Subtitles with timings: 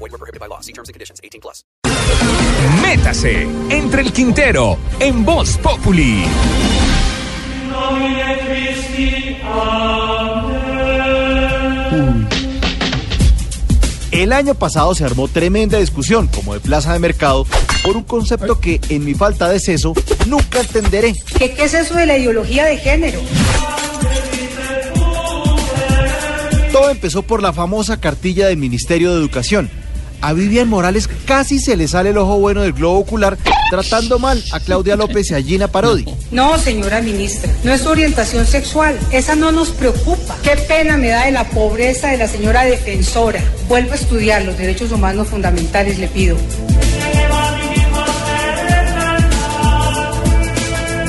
[0.00, 0.60] Void were prohibited by law.
[0.60, 1.20] See terms and conditions.
[1.22, 1.62] 18 plus.
[2.82, 6.24] Métase entre el Quintero en Voz Populi.
[14.10, 17.46] El año pasado se armó tremenda discusión, como de plaza de mercado,
[17.84, 19.94] por un concepto que, en mi falta de seso,
[20.26, 21.14] nunca entenderé.
[21.38, 23.20] ¿Qué, ¿Qué es eso de la ideología de género?
[26.72, 29.70] Todo empezó por la famosa cartilla del Ministerio de Educación.
[30.22, 33.38] A Vivian Morales casi se le sale el ojo bueno del globo ocular
[33.70, 36.04] tratando mal a Claudia López y a Gina Parodi.
[36.30, 38.98] No, señora ministra, no es su orientación sexual.
[39.12, 40.36] Esa no nos preocupa.
[40.42, 43.40] Qué pena me da de la pobreza de la señora defensora.
[43.68, 46.36] Vuelva a estudiar los derechos humanos fundamentales, le pido.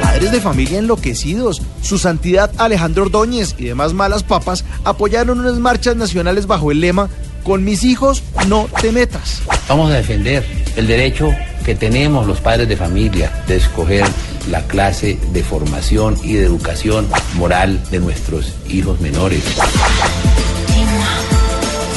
[0.00, 5.96] Padres de familia enloquecidos, su santidad Alejandro Ordóñez y demás malas papas apoyaron unas marchas
[5.96, 7.10] nacionales bajo el lema
[7.44, 9.42] Con mis hijos no te metas.
[9.68, 10.44] Vamos a defender
[10.76, 11.30] el derecho
[11.64, 14.04] que tenemos los padres de familia de escoger
[14.50, 19.42] la clase de formación y de educación moral de nuestros hijos menores.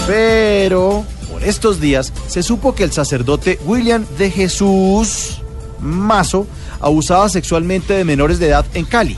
[0.05, 5.41] Pero por estos días se supo que el sacerdote William de Jesús
[5.79, 6.45] Mazo
[6.79, 9.17] abusaba sexualmente de menores de edad en Cali.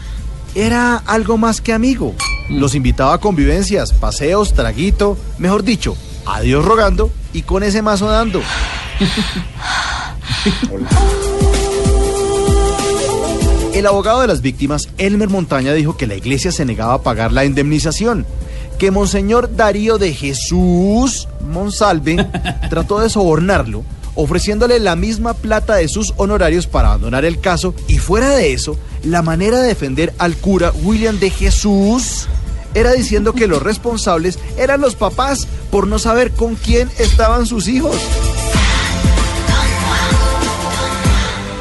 [0.55, 2.13] Era algo más que amigo.
[2.49, 8.07] Los invitaba a convivencias, paseos, traguito, mejor dicho, a Dios rogando y con ese mazo
[8.07, 8.41] dando.
[13.73, 17.31] El abogado de las víctimas, Elmer Montaña, dijo que la iglesia se negaba a pagar
[17.31, 18.25] la indemnización,
[18.77, 22.27] que Monseñor Darío de Jesús Monsalve
[22.69, 23.83] trató de sobornarlo,
[24.15, 28.77] ofreciéndole la misma plata de sus honorarios para abandonar el caso, y fuera de eso,
[29.03, 32.27] la manera de defender al cura William de Jesús
[32.73, 37.67] era diciendo que los responsables eran los papás por no saber con quién estaban sus
[37.67, 37.95] hijos.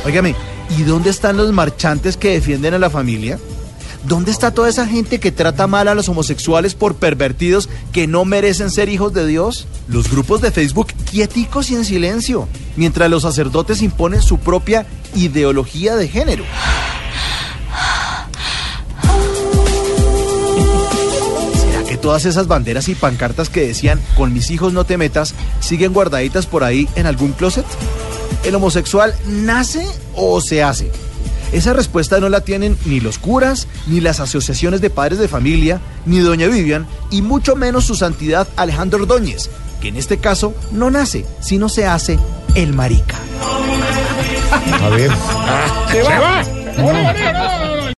[0.05, 0.35] Óigame,
[0.79, 3.39] ¿y dónde están los marchantes que defienden a la familia?
[4.05, 8.25] ¿Dónde está toda esa gente que trata mal a los homosexuales por pervertidos que no
[8.25, 9.67] merecen ser hijos de Dios?
[9.89, 15.97] Los grupos de Facebook quieticos y en silencio, mientras los sacerdotes imponen su propia ideología
[15.97, 16.45] de género.
[21.99, 26.47] Todas esas banderas y pancartas que decían con mis hijos no te metas siguen guardaditas
[26.47, 27.67] por ahí en algún closet?
[28.45, 30.91] ¿El homosexual nace o se hace?
[31.53, 35.81] Esa respuesta no la tienen ni los curas, ni las asociaciones de padres de familia,
[36.05, 39.49] ni doña Vivian, y mucho menos su santidad Alejandro Ordóñez,
[39.81, 42.19] que en este caso no nace, sino se hace
[42.55, 43.17] el marica.
[44.83, 45.11] A ver.
[45.91, 47.75] Se va.